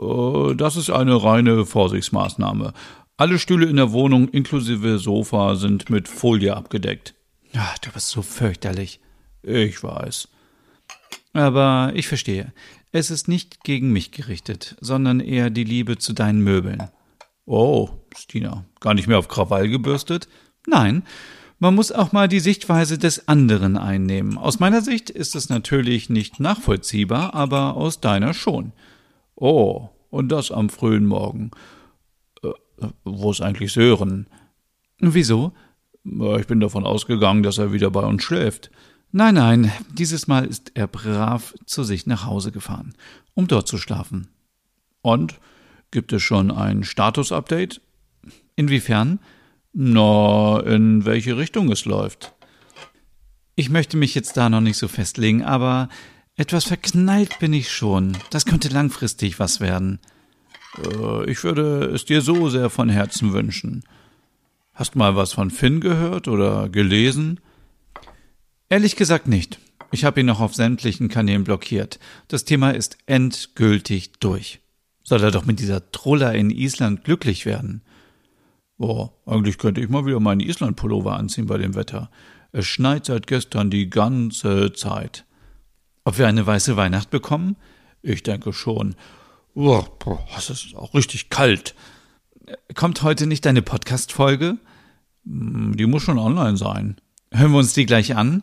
Äh, 0.00 0.54
das 0.54 0.76
ist 0.76 0.90
eine 0.90 1.22
reine 1.22 1.66
Vorsichtsmaßnahme. 1.66 2.72
Alle 3.16 3.38
Stühle 3.38 3.66
in 3.66 3.76
der 3.76 3.92
Wohnung 3.92 4.28
inklusive 4.28 4.98
Sofa 4.98 5.56
sind 5.56 5.90
mit 5.90 6.06
Folie 6.06 6.54
abgedeckt. 6.54 7.14
Ach, 7.56 7.78
du 7.78 7.90
bist 7.90 8.10
so 8.10 8.22
fürchterlich. 8.22 9.00
Ich 9.42 9.82
weiß. 9.82 10.28
Aber 11.32 11.92
ich 11.94 12.08
verstehe. 12.08 12.52
Es 12.92 13.10
ist 13.10 13.26
nicht 13.26 13.64
gegen 13.64 13.92
mich 13.92 14.12
gerichtet, 14.12 14.76
sondern 14.80 15.20
eher 15.20 15.50
die 15.50 15.64
Liebe 15.64 15.98
zu 15.98 16.12
deinen 16.12 16.40
Möbeln. 16.40 16.88
Oh, 17.46 17.88
Stina, 18.16 18.64
gar 18.80 18.94
nicht 18.94 19.06
mehr 19.06 19.18
auf 19.18 19.28
Krawall 19.28 19.68
gebürstet? 19.68 20.28
Nein, 20.66 21.04
man 21.58 21.74
muss 21.74 21.92
auch 21.92 22.12
mal 22.12 22.28
die 22.28 22.40
Sichtweise 22.40 22.98
des 22.98 23.28
anderen 23.28 23.78
einnehmen. 23.78 24.36
Aus 24.36 24.58
meiner 24.58 24.82
Sicht 24.82 25.08
ist 25.10 25.34
es 25.36 25.48
natürlich 25.48 26.10
nicht 26.10 26.40
nachvollziehbar, 26.40 27.34
aber 27.34 27.76
aus 27.76 28.00
deiner 28.00 28.34
schon. 28.34 28.72
Oh, 29.36 29.88
und 30.10 30.28
das 30.30 30.50
am 30.50 30.68
frühen 30.68 31.06
Morgen. 31.06 31.52
Äh, 32.42 32.50
wo 33.04 33.30
ist 33.30 33.40
eigentlich 33.40 33.72
Sören? 33.72 34.26
Wieso? 34.98 35.52
Ich 36.04 36.46
bin 36.46 36.60
davon 36.60 36.84
ausgegangen, 36.84 37.42
dass 37.42 37.58
er 37.58 37.72
wieder 37.72 37.90
bei 37.90 38.04
uns 38.04 38.22
schläft. 38.22 38.70
Nein, 39.12 39.34
nein, 39.34 39.72
dieses 39.92 40.26
Mal 40.26 40.44
ist 40.44 40.72
er 40.74 40.88
brav 40.88 41.54
zu 41.64 41.84
sich 41.84 42.06
nach 42.06 42.26
Hause 42.26 42.52
gefahren, 42.52 42.94
um 43.34 43.46
dort 43.46 43.66
zu 43.68 43.78
schlafen. 43.78 44.28
Und 45.00 45.38
Gibt 45.90 46.12
es 46.12 46.22
schon 46.22 46.50
ein 46.50 46.84
Status-Update? 46.84 47.80
Inwiefern? 48.56 49.20
Na, 49.72 50.60
in 50.60 51.04
welche 51.04 51.36
Richtung 51.36 51.70
es 51.70 51.84
läuft. 51.84 52.32
Ich 53.54 53.70
möchte 53.70 53.96
mich 53.96 54.14
jetzt 54.14 54.36
da 54.36 54.48
noch 54.48 54.60
nicht 54.60 54.78
so 54.78 54.88
festlegen, 54.88 55.44
aber 55.44 55.88
etwas 56.34 56.64
verknallt 56.64 57.38
bin 57.38 57.52
ich 57.52 57.70
schon. 57.70 58.16
Das 58.30 58.46
könnte 58.46 58.68
langfristig 58.68 59.38
was 59.38 59.60
werden. 59.60 59.98
Äh, 60.78 61.30
ich 61.30 61.44
würde 61.44 61.84
es 61.94 62.04
dir 62.04 62.20
so 62.20 62.48
sehr 62.48 62.70
von 62.70 62.88
Herzen 62.88 63.32
wünschen. 63.32 63.84
Hast 64.74 64.96
mal 64.96 65.16
was 65.16 65.32
von 65.32 65.50
Finn 65.50 65.80
gehört 65.80 66.28
oder 66.28 66.68
gelesen? 66.68 67.40
Ehrlich 68.68 68.96
gesagt 68.96 69.28
nicht. 69.28 69.58
Ich 69.92 70.04
habe 70.04 70.20
ihn 70.20 70.26
noch 70.26 70.40
auf 70.40 70.54
sämtlichen 70.54 71.08
Kanälen 71.08 71.44
blockiert. 71.44 71.98
Das 72.28 72.44
Thema 72.44 72.72
ist 72.72 72.98
endgültig 73.06 74.12
durch 74.20 74.60
soll 75.06 75.22
er 75.22 75.30
doch 75.30 75.46
mit 75.46 75.60
dieser 75.60 75.92
Troller 75.92 76.34
in 76.34 76.50
Island 76.50 77.04
glücklich 77.04 77.46
werden. 77.46 77.82
Boah, 78.76 79.12
eigentlich 79.24 79.56
könnte 79.56 79.80
ich 79.80 79.88
mal 79.88 80.04
wieder 80.04 80.18
meinen 80.18 80.40
Island-Pullover 80.40 81.16
anziehen 81.16 81.46
bei 81.46 81.58
dem 81.58 81.76
Wetter. 81.76 82.10
Es 82.50 82.66
schneit 82.66 83.06
seit 83.06 83.28
gestern 83.28 83.70
die 83.70 83.88
ganze 83.88 84.72
Zeit. 84.72 85.24
Ob 86.04 86.18
wir 86.18 86.26
eine 86.26 86.44
weiße 86.44 86.76
Weihnacht 86.76 87.10
bekommen? 87.10 87.56
Ich 88.02 88.24
denke 88.24 88.52
schon. 88.52 88.96
Boah, 89.54 89.88
es 90.36 90.50
ist 90.50 90.74
auch 90.74 90.92
richtig 90.92 91.30
kalt. 91.30 91.76
Kommt 92.74 93.02
heute 93.02 93.28
nicht 93.28 93.46
deine 93.46 93.62
Podcast-Folge? 93.62 94.58
Hm, 95.24 95.76
die 95.76 95.86
muss 95.86 96.02
schon 96.02 96.18
online 96.18 96.56
sein. 96.56 96.96
Hören 97.32 97.52
wir 97.52 97.58
uns 97.58 97.74
die 97.74 97.86
gleich 97.86 98.16
an? 98.16 98.42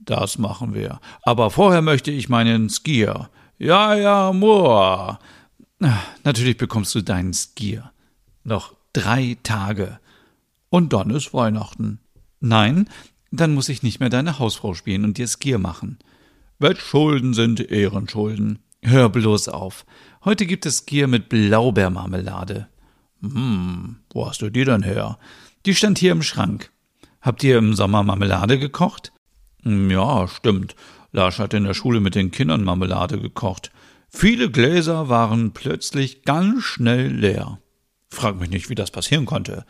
Das 0.00 0.36
machen 0.36 0.74
wir. 0.74 1.00
Aber 1.22 1.50
vorher 1.50 1.80
möchte 1.80 2.10
ich 2.10 2.28
meinen 2.28 2.70
Skier. 2.70 3.30
Ja, 3.56 3.94
ja, 3.94 4.32
Moor. 4.32 5.20
Natürlich 6.24 6.56
bekommst 6.56 6.94
du 6.94 7.02
deinen 7.02 7.34
Skier. 7.34 7.92
Noch 8.44 8.74
drei 8.92 9.36
Tage. 9.42 9.98
Und 10.70 10.92
dann 10.92 11.10
ist 11.10 11.34
Weihnachten. 11.34 12.00
Nein, 12.40 12.88
dann 13.30 13.54
muss 13.54 13.68
ich 13.68 13.82
nicht 13.82 14.00
mehr 14.00 14.08
deine 14.08 14.38
Hausfrau 14.38 14.74
spielen 14.74 15.04
und 15.04 15.18
dir 15.18 15.28
Skier 15.28 15.58
machen. 15.58 15.98
Wettschulden 16.58 17.34
sind 17.34 17.60
Ehrenschulden. 17.60 18.60
Hör 18.82 19.08
bloß 19.08 19.48
auf. 19.48 19.84
Heute 20.24 20.46
gibt 20.46 20.64
es 20.64 20.78
Skier 20.78 21.06
mit 21.08 21.28
Blaubeermarmelade. 21.28 22.68
Hm, 23.20 23.96
wo 24.10 24.26
hast 24.26 24.42
du 24.42 24.50
die 24.50 24.64
denn 24.64 24.82
her? 24.82 25.18
Die 25.66 25.74
stand 25.74 25.98
hier 25.98 26.12
im 26.12 26.22
Schrank. 26.22 26.70
Habt 27.20 27.42
ihr 27.42 27.58
im 27.58 27.74
Sommer 27.74 28.02
Marmelade 28.02 28.58
gekocht? 28.58 29.12
Hm, 29.62 29.90
ja, 29.90 30.28
stimmt. 30.28 30.76
Lars 31.12 31.38
hat 31.38 31.54
in 31.54 31.64
der 31.64 31.74
Schule 31.74 32.00
mit 32.00 32.14
den 32.14 32.30
Kindern 32.30 32.64
Marmelade 32.64 33.18
gekocht. 33.18 33.70
Viele 34.08 34.50
Gläser 34.50 35.08
waren 35.08 35.52
plötzlich 35.52 36.22
ganz 36.22 36.62
schnell 36.62 37.08
leer. 37.12 37.60
Frag 38.08 38.38
mich 38.38 38.50
nicht, 38.50 38.70
wie 38.70 38.74
das 38.74 38.90
passieren 38.90 39.26
konnte. 39.26 39.66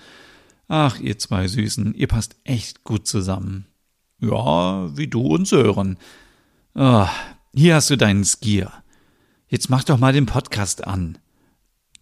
Ach, 0.69 0.99
ihr 0.99 1.19
zwei 1.19 1.49
Süßen, 1.49 1.95
ihr 1.95 2.07
passt 2.07 2.37
echt 2.45 2.85
gut 2.85 3.07
zusammen. 3.07 3.67
Ja, 4.21 4.97
wie 4.97 5.09
du 5.09 5.23
und 5.23 5.47
Sören. 5.47 5.99
Oh, 6.75 7.07
hier 7.55 7.77
hast 7.77 7.91
du 7.91 7.97
deinen 7.97 8.25
Skier. 8.25 8.73
Jetzt 9.49 9.71
mach 9.71 9.85
doch 9.85 9.99
mal 9.99 10.13
den 10.13 10.27
Podcast 10.27 10.87
an. 10.87 11.19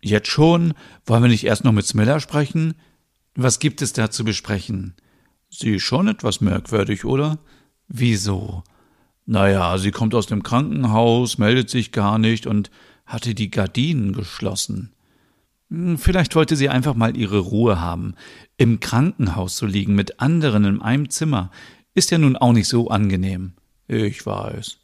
Jetzt 0.01 0.29
schon? 0.29 0.75
Wollen 1.07 1.23
wir 1.23 1.31
nicht 1.31 1.45
erst 1.45 1.65
noch 1.65 1.73
mit 1.73 1.87
Smiller 1.87 2.21
sprechen? 2.21 2.75
Was 3.35 3.59
gibt 3.59 3.83
es 3.83 3.93
da 3.93 4.11
zu 4.11 4.25
besprechen? 4.25 4.95
Sie 5.51 5.77
ist 5.77 5.83
schon 5.83 6.09
etwas 6.09 6.41
merkwürdig, 6.41 7.05
oder? 7.05 7.39
Wieso? 7.89 8.65
Naja, 9.27 9.79
sie 9.79 9.91
kommt 9.91 10.15
aus 10.15 10.27
dem 10.27 10.43
Krankenhaus, 10.43 11.39
meldet 11.39 11.71
sich 11.71 11.93
gar 11.93 12.19
nicht 12.19 12.47
und 12.47 12.71
hatte 13.07 13.35
die 13.35 13.51
Gardinen 13.51 14.13
geschlossen. 14.13 14.93
Hm, 15.71 15.99
vielleicht 15.99 16.35
wollte 16.35 16.57
sie 16.57 16.69
einfach 16.69 16.95
mal 16.95 17.17
ihre 17.17 17.39
Ruhe 17.39 17.81
haben. 17.81 18.15
Im 18.57 18.81
Krankenhaus 18.81 19.57
zu 19.57 19.67
liegen 19.67 19.95
mit 19.95 20.21
anderen 20.21 20.65
in 20.65 20.83
einem 20.83 21.11
Zimmer 21.11 21.51
ist 21.95 22.11
ja 22.11 22.19
nun 22.19 22.37
auch 22.37 22.53
nicht 22.53 22.69
so 22.69 22.89
angenehm. 22.89 23.53
Ich 23.87 24.25
weiß. 24.27 24.79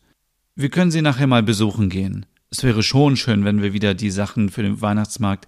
Wir 0.55 0.69
können 0.69 0.91
sie 0.91 1.03
nachher 1.03 1.27
mal 1.27 1.43
besuchen 1.43 1.89
gehen. 1.89 2.27
Es 2.51 2.63
wäre 2.63 2.83
schon 2.83 3.17
schön, 3.17 3.45
wenn 3.45 3.63
wir 3.63 3.73
wieder 3.73 3.95
die 3.95 4.11
Sachen 4.11 4.51
für 4.51 4.63
den 4.63 4.81
Weihnachtsmarkt 4.81 5.47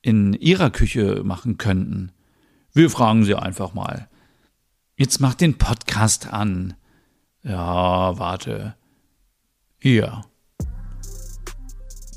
in 0.00 0.32
ihrer 0.34 0.70
Küche 0.70 1.22
machen 1.24 1.58
könnten. 1.58 2.12
Wir 2.72 2.90
fragen 2.90 3.24
sie 3.24 3.34
einfach 3.34 3.74
mal. 3.74 4.08
Jetzt 4.96 5.20
mach 5.20 5.34
den 5.34 5.58
Podcast 5.58 6.32
an. 6.32 6.74
Ja, 7.44 8.18
warte. 8.18 8.74
Hier. 9.78 10.22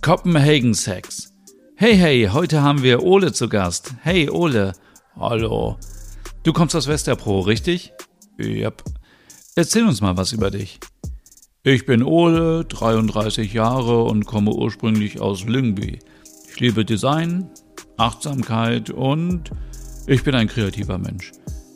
Copenhagen 0.02 0.74
Sex. 0.74 1.34
Hey, 1.76 1.96
hey, 1.96 2.30
heute 2.32 2.64
haben 2.64 2.82
wir 2.82 3.04
Ole 3.04 3.32
zu 3.32 3.48
Gast. 3.48 3.94
Hey, 4.02 4.30
Ole. 4.30 4.74
Hallo. 5.16 5.78
Du 6.44 6.54
kommst 6.54 6.76
aus 6.76 6.88
Westerpro, 6.88 7.42
richtig? 7.42 7.94
Yep. 8.40 8.84
Erzähl 9.56 9.86
uns 9.86 10.02
mal 10.02 10.18
was 10.18 10.32
über 10.32 10.50
dich. 10.50 10.80
Ich 11.64 11.86
bin 11.86 12.02
Ole, 12.02 12.66
33 12.66 13.54
Jahre 13.54 14.04
und 14.04 14.26
komme 14.26 14.52
ursprünglich 14.52 15.22
aus 15.22 15.44
Lyngby. 15.44 16.00
Ich 16.50 16.60
liebe 16.60 16.84
Design, 16.84 17.48
Achtsamkeit 17.98 18.90
und 18.90 19.52
ich 20.08 20.24
bin 20.24 20.34
ein 20.34 20.48
kreativer 20.48 20.98
Mensch. 20.98 21.32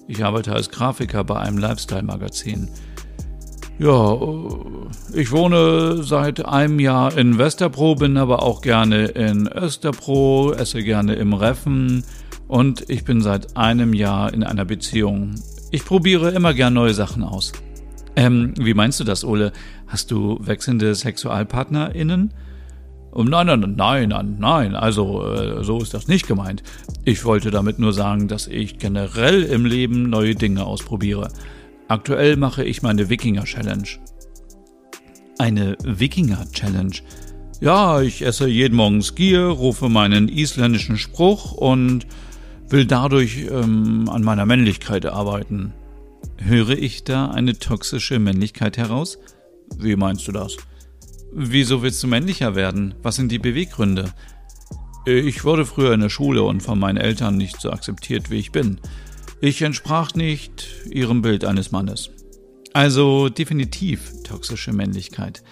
Ich 0.08 0.24
arbeite 0.24 0.54
als 0.54 0.70
Grafiker 0.70 1.24
bei 1.24 1.40
einem 1.40 1.60
Lifestyle-Magazin. 1.60 2.70
Ja, 3.78 4.14
äh, 4.14 5.20
ich 5.20 5.32
wohne 5.32 6.02
seit 6.02 6.46
einem 6.46 6.80
Jahr 6.80 7.18
in 7.18 7.38
Westerpro, 7.38 7.96
bin 7.96 8.18
aber 8.18 8.42
auch 8.42 8.62
gerne 8.62 9.06
in 9.08 9.48
Österpro, 9.48 10.54
esse 10.54 10.82
gerne 10.82 11.16
im 11.16 11.34
Reffen 11.34 12.04
und 12.48 12.90
ich 12.90 13.04
bin 13.04 13.22
seit 13.22 13.58
einem 13.58 13.94
Jahr 13.94 14.34
in 14.34 14.44
einer 14.44 14.64
Beziehung. 14.64 15.36
Ich 15.72 15.84
probiere 15.84 16.30
immer 16.30 16.54
gern 16.54 16.74
neue 16.74 16.94
Sachen 16.94 17.24
aus. 17.24 17.52
Ähm, 18.16 18.54
wie 18.58 18.74
meinst 18.74 19.02
du 19.02 19.04
das, 19.04 19.26
Ole? 19.26 19.52
Hast 19.88 20.10
du 20.10 20.40
wechselnde 20.42 20.96
SexualpartnerInnen? 20.96 22.34
Nein, 23.14 23.48
nein, 23.48 23.76
nein, 23.78 24.10
nein, 24.10 24.36
nein, 24.40 24.76
also 24.76 25.26
äh, 25.34 25.64
so 25.64 25.80
ist 25.80 25.94
das 25.94 26.08
nicht 26.08 26.28
gemeint. 26.28 26.64
Ich 27.04 27.26
wollte 27.26 27.52
damit 27.52 27.80
nur 27.80 27.94
sagen, 27.94 28.28
dass 28.30 28.48
ich 28.48 28.78
generell 28.78 29.44
im 29.44 29.66
Leben 29.66 30.10
neue 30.10 30.36
Dinge 30.36 30.66
ausprobiere. 30.66 31.30
Aktuell 31.88 32.36
mache 32.36 32.64
ich 32.64 32.82
meine 32.82 33.10
Wikinger-Challenge. 33.10 33.88
Eine 35.38 35.78
Wikinger-Challenge? 35.84 36.96
Ja, 37.62 38.02
ich 38.02 38.24
esse 38.24 38.48
jeden 38.48 38.76
Morgen 38.76 39.02
Skier, 39.02 39.46
rufe 39.46 39.88
meinen 39.88 40.28
isländischen 40.28 40.98
Spruch 40.98 41.52
und 41.52 42.08
will 42.70 42.86
dadurch 42.86 43.46
ähm, 43.50 44.10
an 44.10 44.24
meiner 44.24 44.46
Männlichkeit 44.46 45.06
arbeiten. 45.06 45.74
Höre 46.38 46.72
ich 46.72 47.04
da 47.04 47.30
eine 47.30 47.58
toxische 47.58 48.20
Männlichkeit 48.20 48.78
heraus? 48.78 49.20
Wie 49.78 49.96
meinst 49.96 50.28
du 50.28 50.32
das? 50.32 50.58
Wieso 51.32 51.84
willst 51.84 52.02
du 52.02 52.08
männlicher 52.08 52.56
werden? 52.56 52.96
Was 53.04 53.16
sind 53.16 53.32
die 53.32 53.40
Beweggründe? 53.40 54.12
Ich 55.06 55.44
wurde 55.44 55.66
früher 55.66 55.94
in 55.94 56.02
der 56.02 56.10
Schule 56.10 56.44
und 56.44 56.64
von 56.64 56.80
meinen 56.80 56.98
Eltern 56.98 57.38
nicht 57.38 57.62
so 57.62 57.72
akzeptiert, 57.72 58.32
wie 58.32 58.40
ich 58.40 58.52
bin. 58.52 58.80
Ich 59.46 59.62
entsprach 59.62 60.16
nicht 60.16 60.66
ihrem 60.90 61.22
Bild 61.22 61.46
eines 61.46 61.72
Mannes. 61.72 62.10
Also 62.74 63.30
definitiv 63.30 64.12
toxische 64.24 64.74
Männlichkeit. 64.74 65.44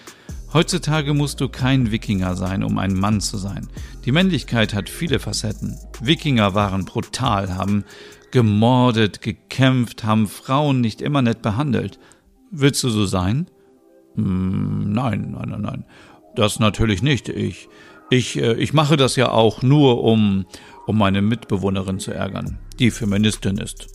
Heutzutage 0.52 1.14
musst 1.14 1.40
du 1.40 1.48
kein 1.48 1.92
Wikinger 1.92 2.34
sein, 2.34 2.64
um 2.64 2.78
ein 2.78 2.94
Mann 2.94 3.20
zu 3.20 3.36
sein. 3.36 3.68
Die 4.04 4.10
Männlichkeit 4.10 4.74
hat 4.74 4.88
viele 4.88 5.20
Facetten. 5.20 5.78
Wikinger 6.00 6.56
waren 6.56 6.86
brutal, 6.86 7.54
haben 7.54 7.84
gemordet, 8.32 9.22
gekämpft, 9.22 10.02
haben 10.02 10.26
Frauen 10.26 10.80
nicht 10.80 11.00
immer 11.00 11.22
nett 11.22 11.40
behandelt. 11.40 12.00
Willst 12.50 12.82
du 12.82 12.88
so 12.88 13.06
sein? 13.06 13.46
Hm, 14.16 14.90
nein, 14.92 15.36
nein, 15.38 15.50
nein, 15.50 15.62
nein. 15.62 15.84
Das 16.34 16.58
natürlich 16.58 17.00
nicht. 17.00 17.28
Ich, 17.28 17.68
ich, 18.10 18.38
äh, 18.38 18.54
ich 18.54 18.72
mache 18.72 18.96
das 18.96 19.16
ja 19.16 19.30
auch 19.30 19.62
nur, 19.62 20.02
um, 20.02 20.46
um 20.86 20.98
meine 20.98 21.22
Mitbewohnerin 21.22 21.98
zu 21.98 22.12
ärgern, 22.12 22.58
die 22.78 22.90
Feministin 22.90 23.58
ist. 23.58 23.88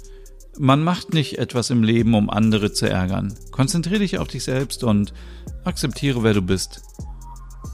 Man 0.57 0.83
macht 0.83 1.13
nicht 1.13 1.37
etwas 1.37 1.69
im 1.69 1.83
Leben, 1.83 2.13
um 2.15 2.29
andere 2.29 2.73
zu 2.73 2.89
ärgern. 2.89 3.33
Konzentriere 3.51 3.99
dich 3.99 4.17
auf 4.17 4.27
dich 4.27 4.43
selbst 4.43 4.83
und 4.83 5.13
akzeptiere, 5.63 6.23
wer 6.23 6.33
du 6.33 6.41
bist. 6.41 6.81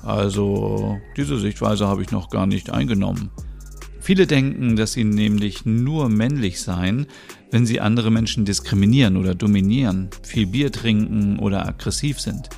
Also, 0.04 1.00
diese 1.18 1.40
Sichtweise 1.40 1.88
habe 1.88 2.04
ich 2.04 2.12
noch 2.12 2.30
gar 2.30 2.46
nicht 2.46 2.70
eingenommen. 2.70 3.32
Viele 4.00 4.28
denken, 4.28 4.76
dass 4.76 4.94
sie 4.94 5.04
nämlich 5.04 5.66
nur 5.66 6.10
männlich 6.10 6.62
seien, 6.62 7.08
wenn 7.50 7.66
sie 7.66 7.82
andere 7.82 8.12
Menschen 8.12 8.46
diskriminieren 8.46 9.18
oder 9.18 9.34
dominieren, 9.34 10.10
viel 10.22 10.46
Bier 10.46 10.72
trinken 10.72 11.40
oder 11.40 11.68
aggressiv 11.68 12.20
sind. 12.20 12.50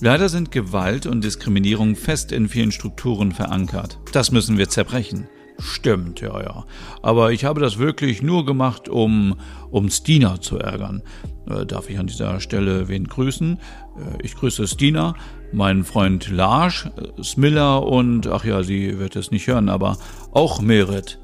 Leider 0.00 0.28
sind 0.28 0.50
Gewalt 0.50 1.06
und 1.06 1.22
Diskriminierung 1.22 1.96
fest 1.96 2.32
in 2.32 2.48
vielen 2.48 2.72
Strukturen 2.72 3.32
verankert. 3.32 3.98
Das 4.12 4.30
müssen 4.30 4.58
wir 4.58 4.68
zerbrechen. 4.68 5.28
Stimmt, 5.58 6.20
ja, 6.20 6.42
ja. 6.42 6.64
Aber 7.02 7.32
ich 7.32 7.44
habe 7.44 7.60
das 7.60 7.78
wirklich 7.78 8.22
nur 8.22 8.44
gemacht, 8.44 8.88
um, 8.88 9.36
um 9.70 9.88
Stina 9.88 10.40
zu 10.40 10.58
ärgern. 10.58 11.02
Äh, 11.48 11.64
darf 11.64 11.88
ich 11.88 11.98
an 11.98 12.08
dieser 12.08 12.40
Stelle 12.40 12.88
wen 12.88 13.06
grüßen? 13.06 13.58
Äh, 13.96 14.22
ich 14.22 14.34
grüße 14.34 14.66
Stina, 14.66 15.14
meinen 15.52 15.84
Freund 15.84 16.28
Lars, 16.30 16.88
äh, 16.96 17.22
Smiller 17.22 17.86
und, 17.86 18.26
ach 18.26 18.44
ja, 18.44 18.64
sie 18.64 18.98
wird 18.98 19.14
es 19.14 19.30
nicht 19.30 19.46
hören, 19.46 19.68
aber 19.68 19.96
auch 20.32 20.60
Merit. 20.60 21.20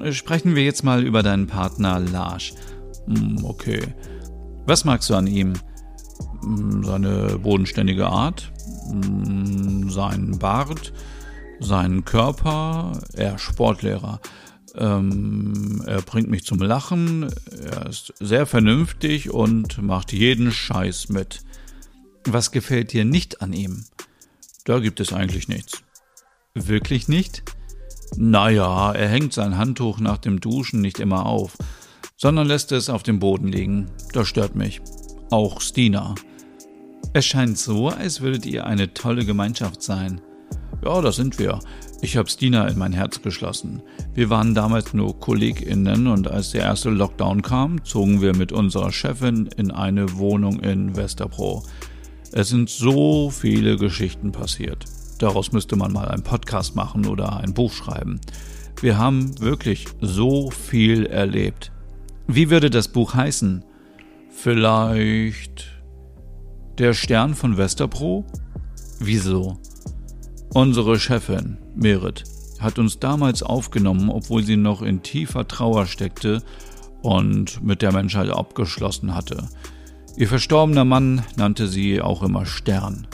Äh, 0.00 0.12
sprechen 0.12 0.56
wir 0.56 0.64
jetzt 0.64 0.82
mal 0.82 1.04
über 1.04 1.22
deinen 1.22 1.46
Partner 1.46 2.00
Lars. 2.00 2.54
Hm, 3.06 3.44
okay. 3.44 3.94
Was 4.66 4.84
magst 4.86 5.10
du 5.10 5.14
an 5.14 5.26
ihm? 5.26 5.52
Hm, 6.46 6.84
seine 6.84 7.38
bodenständige 7.42 8.06
Art, 8.06 8.52
hm, 8.88 9.90
sein 9.90 10.38
Bart, 10.38 10.92
seinen 11.58 12.04
Körper, 12.04 13.00
er 13.14 13.38
Sportlehrer. 13.38 14.20
Ähm, 14.76 15.82
er 15.86 16.02
bringt 16.02 16.30
mich 16.30 16.44
zum 16.44 16.60
Lachen, 16.60 17.32
er 17.50 17.86
ist 17.86 18.14
sehr 18.20 18.46
vernünftig 18.46 19.30
und 19.30 19.82
macht 19.82 20.12
jeden 20.12 20.52
Scheiß 20.52 21.08
mit. 21.08 21.40
Was 22.26 22.52
gefällt 22.52 22.92
dir 22.92 23.04
nicht 23.04 23.42
an 23.42 23.52
ihm? 23.52 23.84
Da 24.64 24.78
gibt 24.78 25.00
es 25.00 25.12
eigentlich 25.12 25.48
nichts. 25.48 25.82
Wirklich 26.54 27.08
nicht? 27.08 27.42
Naja, 28.16 28.92
er 28.92 29.08
hängt 29.08 29.32
sein 29.32 29.56
Handtuch 29.56 29.98
nach 29.98 30.18
dem 30.18 30.40
Duschen 30.40 30.80
nicht 30.80 31.00
immer 31.00 31.26
auf, 31.26 31.56
sondern 32.16 32.46
lässt 32.46 32.70
es 32.70 32.88
auf 32.88 33.02
dem 33.02 33.18
Boden 33.18 33.48
liegen. 33.48 33.90
Das 34.12 34.28
stört 34.28 34.54
mich. 34.54 34.80
Auch 35.30 35.60
Stina. 35.60 36.14
Es 37.16 37.24
scheint 37.24 37.56
so, 37.56 37.88
als 37.88 38.20
würdet 38.20 38.44
ihr 38.44 38.66
eine 38.66 38.92
tolle 38.92 39.24
Gemeinschaft 39.24 39.80
sein. 39.82 40.20
Ja, 40.84 41.00
das 41.00 41.16
sind 41.16 41.38
wir. 41.38 41.60
Ich 42.02 42.18
habe 42.18 42.28
Stina 42.28 42.68
in 42.68 42.76
mein 42.76 42.92
Herz 42.92 43.22
geschlossen. 43.22 43.80
Wir 44.12 44.28
waren 44.28 44.54
damals 44.54 44.92
nur 44.92 45.18
KollegInnen 45.18 46.08
und 46.08 46.28
als 46.28 46.50
der 46.50 46.64
erste 46.64 46.90
Lockdown 46.90 47.40
kam, 47.40 47.82
zogen 47.86 48.20
wir 48.20 48.36
mit 48.36 48.52
unserer 48.52 48.92
Chefin 48.92 49.48
in 49.56 49.70
eine 49.70 50.18
Wohnung 50.18 50.60
in 50.60 50.94
Westerbro. 50.94 51.62
Es 52.32 52.50
sind 52.50 52.68
so 52.68 53.30
viele 53.30 53.78
Geschichten 53.78 54.30
passiert. 54.30 54.84
Daraus 55.18 55.52
müsste 55.52 55.76
man 55.76 55.94
mal 55.94 56.08
einen 56.08 56.22
Podcast 56.22 56.76
machen 56.76 57.06
oder 57.06 57.38
ein 57.38 57.54
Buch 57.54 57.72
schreiben. 57.72 58.20
Wir 58.82 58.98
haben 58.98 59.40
wirklich 59.40 59.86
so 60.02 60.50
viel 60.50 61.06
erlebt. 61.06 61.72
Wie 62.26 62.50
würde 62.50 62.68
das 62.68 62.88
Buch 62.88 63.14
heißen? 63.14 63.64
Vielleicht 64.28 65.75
Der 66.78 66.92
Stern 66.92 67.34
von 67.34 67.56
Westerbro? 67.56 68.26
Wieso? 69.00 69.56
Unsere 70.52 70.98
Chefin, 71.00 71.56
Merit, 71.74 72.24
hat 72.60 72.78
uns 72.78 72.98
damals 72.98 73.42
aufgenommen, 73.42 74.10
obwohl 74.10 74.42
sie 74.42 74.58
noch 74.58 74.82
in 74.82 75.02
tiefer 75.02 75.48
Trauer 75.48 75.86
steckte 75.86 76.42
und 77.00 77.64
mit 77.64 77.80
der 77.80 77.92
Menschheit 77.92 78.28
abgeschlossen 78.28 79.14
hatte. 79.14 79.48
Ihr 80.18 80.28
verstorbener 80.28 80.84
Mann 80.84 81.22
nannte 81.36 81.66
sie 81.66 82.02
auch 82.02 82.22
immer 82.22 82.44
Stern. 82.44 83.06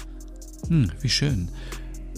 Hm, 0.67 0.91
wie 1.01 1.09
schön. 1.09 1.49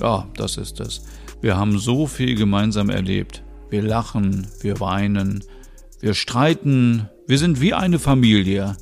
Ja, 0.01 0.27
das 0.39 0.57
ist 0.57 0.81
es. 0.81 1.03
Wir 1.43 1.59
haben 1.59 1.79
so 1.79 2.07
viel 2.07 2.37
gemeinsam 2.37 2.89
erlebt. 2.89 3.43
Wir 3.69 3.83
lachen, 3.83 4.47
wir 4.63 4.81
weinen, 4.81 5.45
wir 6.01 6.15
streiten, 6.15 7.11
wir 7.27 7.37
sind 7.37 7.61
wie 7.61 7.75
eine 7.75 7.99
Familie. 7.99 8.77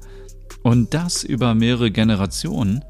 Und 0.62 0.94
das 0.94 1.25
über 1.25 1.55
mehrere 1.55 1.91
Generationen? 1.91 2.85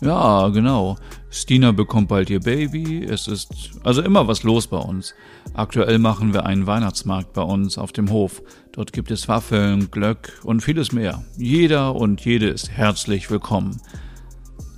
Ja, 0.00 0.48
genau. 0.48 0.96
Stina 1.28 1.72
bekommt 1.72 2.08
bald 2.08 2.30
ihr 2.30 2.40
Baby. 2.40 3.04
Es 3.04 3.28
ist 3.28 3.72
also 3.84 4.00
immer 4.00 4.26
was 4.26 4.44
los 4.44 4.66
bei 4.66 4.78
uns. 4.78 5.14
Aktuell 5.52 5.98
machen 5.98 6.32
wir 6.32 6.46
einen 6.46 6.66
Weihnachtsmarkt 6.66 7.34
bei 7.34 7.42
uns 7.42 7.76
auf 7.76 7.92
dem 7.92 8.10
Hof. 8.10 8.42
Dort 8.72 8.92
gibt 8.94 9.10
es 9.10 9.28
Waffeln, 9.28 9.90
Glöck 9.90 10.40
und 10.42 10.62
vieles 10.62 10.92
mehr. 10.92 11.22
Jeder 11.36 11.94
und 11.94 12.24
jede 12.24 12.48
ist 12.48 12.70
herzlich 12.70 13.30
willkommen. 13.30 13.80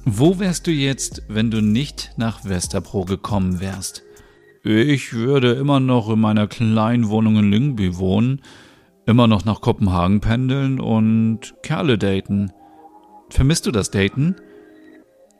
Wo 0.04 0.40
wärst 0.40 0.66
du 0.66 0.72
jetzt, 0.72 1.22
wenn 1.28 1.52
du 1.52 1.62
nicht 1.62 2.14
nach 2.16 2.44
Westerpro 2.44 3.04
gekommen 3.04 3.60
wärst? 3.60 4.02
Ich 4.64 5.12
würde 5.12 5.52
immer 5.52 5.78
noch 5.78 6.08
in 6.10 6.20
meiner 6.20 6.48
kleinen 6.48 7.08
Wohnung 7.08 7.36
in 7.36 7.50
Lyngby 7.50 7.96
wohnen, 7.98 8.42
immer 9.06 9.26
noch 9.26 9.44
nach 9.44 9.60
Kopenhagen 9.60 10.20
pendeln 10.20 10.80
und 10.80 11.54
Kerle 11.62 11.98
daten. 11.98 12.52
Vermisst 13.30 13.66
du 13.66 13.70
das 13.70 13.90
Daten? 13.90 14.36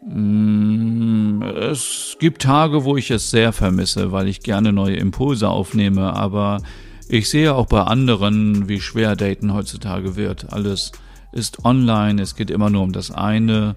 Mm, 0.07 1.43
es 1.43 2.17
gibt 2.19 2.43
Tage, 2.43 2.85
wo 2.85 2.97
ich 2.97 3.11
es 3.11 3.31
sehr 3.31 3.53
vermisse, 3.53 4.13
weil 4.13 4.29
ich 4.29 4.41
gerne 4.41 4.73
neue 4.73 4.97
Impulse 4.97 5.49
aufnehme, 5.49 6.15
aber 6.15 6.63
ich 7.09 7.29
sehe 7.29 7.55
auch 7.55 7.67
bei 7.67 7.83
anderen, 7.83 8.69
wie 8.69 8.81
schwer 8.81 9.17
Daten 9.17 9.53
heutzutage 9.53 10.17
wird. 10.17 10.53
Alles 10.53 10.93
ist 11.33 11.65
online, 11.65 12.21
es 12.21 12.35
geht 12.35 12.51
immer 12.51 12.71
nur 12.71 12.83
um 12.83 12.93
das 12.93 13.11
eine 13.11 13.77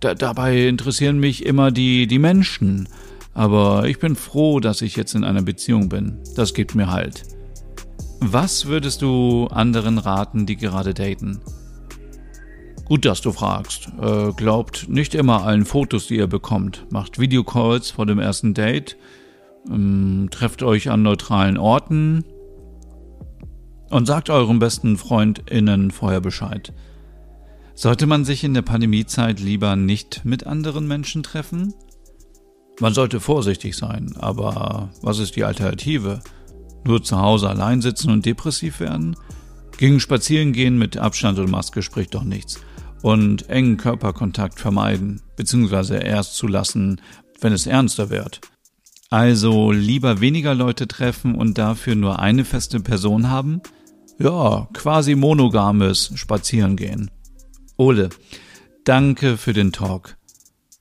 da, 0.00 0.14
dabei 0.14 0.66
interessieren 0.66 1.18
mich 1.18 1.44
immer 1.44 1.70
die, 1.70 2.06
die 2.06 2.18
Menschen. 2.18 2.88
Aber 3.32 3.88
ich 3.88 3.98
bin 3.98 4.16
froh, 4.16 4.60
dass 4.60 4.80
ich 4.82 4.96
jetzt 4.96 5.14
in 5.14 5.24
einer 5.24 5.42
Beziehung 5.42 5.88
bin. 5.88 6.18
Das 6.36 6.54
gibt 6.54 6.74
mir 6.74 6.90
halt. 6.90 7.24
Was 8.26 8.64
würdest 8.64 9.02
du 9.02 9.48
anderen 9.48 9.98
raten, 9.98 10.46
die 10.46 10.56
gerade 10.56 10.94
daten? 10.94 11.40
Gut, 12.86 13.04
dass 13.04 13.20
du 13.20 13.32
fragst. 13.32 13.88
Äh, 14.00 14.32
glaubt 14.32 14.88
nicht 14.88 15.14
immer 15.14 15.44
allen 15.44 15.66
Fotos, 15.66 16.06
die 16.06 16.16
ihr 16.16 16.26
bekommt. 16.26 16.86
Macht 16.90 17.18
Videocalls 17.18 17.90
vor 17.90 18.06
dem 18.06 18.18
ersten 18.18 18.54
Date. 18.54 18.96
Ähm, 19.70 20.28
trefft 20.30 20.62
euch 20.62 20.88
an 20.88 21.02
neutralen 21.02 21.58
Orten. 21.58 22.24
Und 23.90 24.06
sagt 24.06 24.30
eurem 24.30 24.58
besten 24.58 24.96
FreundInnen 24.96 25.90
vorher 25.90 26.22
Bescheid. 26.22 26.72
Sollte 27.74 28.06
man 28.06 28.24
sich 28.24 28.42
in 28.42 28.54
der 28.54 28.62
Pandemiezeit 28.62 29.38
lieber 29.38 29.76
nicht 29.76 30.24
mit 30.24 30.46
anderen 30.46 30.88
Menschen 30.88 31.22
treffen? 31.22 31.74
Man 32.80 32.94
sollte 32.94 33.20
vorsichtig 33.20 33.76
sein, 33.76 34.14
aber 34.16 34.88
was 35.02 35.18
ist 35.18 35.36
die 35.36 35.44
Alternative? 35.44 36.20
Nur 36.84 37.02
zu 37.02 37.18
Hause 37.20 37.48
allein 37.48 37.80
sitzen 37.80 38.10
und 38.10 38.26
depressiv 38.26 38.80
werden? 38.80 39.16
Gegen 39.78 40.00
Spazierengehen 40.00 40.78
mit 40.78 40.96
Abstand 40.96 41.38
und 41.38 41.50
Maske 41.50 41.82
spricht 41.82 42.14
doch 42.14 42.24
nichts. 42.24 42.60
und 43.04 43.50
engen 43.50 43.76
Körperkontakt 43.76 44.58
vermeiden, 44.58 45.20
beziehungsweise 45.36 45.96
erst 45.96 46.36
zulassen, 46.36 47.02
wenn 47.38 47.52
es 47.52 47.66
ernster 47.66 48.08
wird. 48.08 48.40
Also 49.10 49.72
lieber 49.72 50.22
weniger 50.22 50.54
Leute 50.54 50.88
treffen 50.88 51.34
und 51.34 51.58
dafür 51.58 51.96
nur 51.96 52.18
eine 52.18 52.46
feste 52.46 52.80
Person 52.80 53.28
haben? 53.28 53.60
Ja, 54.18 54.68
quasi 54.72 55.16
monogames 55.16 56.12
Spazierengehen. 56.14 57.10
Ole, 57.76 58.08
danke 58.84 59.36
für 59.36 59.52
den 59.52 59.70
Talk. 59.70 60.16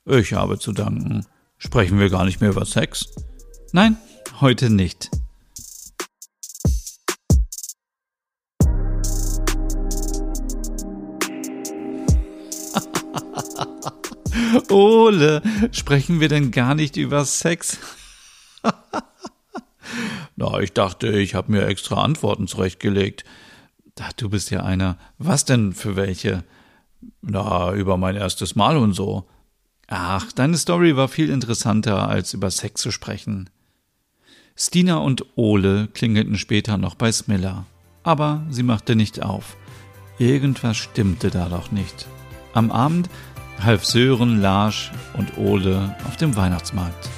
Ich 0.05 0.31
habe 0.31 0.57
zu 0.57 0.71
danken. 0.71 1.25
Sprechen 1.57 1.99
wir 1.99 2.09
gar 2.09 2.23
nicht 2.23 2.39
mehr 2.39 2.51
über 2.51 2.63
Sex? 2.63 3.05
Nein, 3.73 3.97
heute 4.39 4.69
nicht. 4.69 5.09
Ole, 14.69 15.41
sprechen 15.71 16.19
wir 16.19 16.29
denn 16.29 16.51
gar 16.51 16.75
nicht 16.75 16.97
über 16.97 17.25
Sex? 17.25 17.77
Na, 20.35 20.59
ich 20.59 20.73
dachte, 20.73 21.07
ich 21.19 21.35
habe 21.35 21.51
mir 21.51 21.65
extra 21.67 22.01
Antworten 22.01 22.47
zurechtgelegt. 22.47 23.23
Da, 23.95 24.09
du 24.17 24.29
bist 24.29 24.49
ja 24.49 24.63
einer. 24.63 24.97
Was 25.17 25.45
denn 25.45 25.73
für 25.73 25.95
welche? 25.95 26.43
Na, 27.21 27.73
über 27.73 27.97
mein 27.97 28.15
erstes 28.15 28.55
Mal 28.55 28.77
und 28.77 28.93
so. 28.93 29.27
Ach, 29.87 30.31
deine 30.31 30.57
Story 30.57 30.95
war 30.95 31.07
viel 31.07 31.29
interessanter, 31.29 32.07
als 32.07 32.33
über 32.33 32.49
Sex 32.49 32.81
zu 32.81 32.91
sprechen. 32.91 33.49
Stina 34.55 34.97
und 34.97 35.25
Ole 35.35 35.87
klingelten 35.93 36.37
später 36.37 36.77
noch 36.77 36.95
bei 36.95 37.11
Smilla. 37.11 37.65
Aber 38.03 38.45
sie 38.49 38.63
machte 38.63 38.95
nicht 38.95 39.21
auf. 39.21 39.57
Irgendwas 40.19 40.77
stimmte 40.77 41.29
da 41.31 41.49
doch 41.49 41.71
nicht. 41.71 42.07
Am 42.53 42.71
Abend 42.71 43.09
half 43.61 43.85
Sören, 43.85 44.41
Larsch 44.41 44.91
und 45.13 45.37
Ole 45.37 45.95
auf 46.07 46.17
dem 46.17 46.35
Weihnachtsmarkt. 46.35 47.09